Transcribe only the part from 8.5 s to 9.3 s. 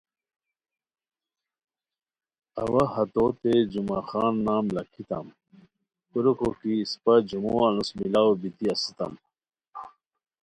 اسیتام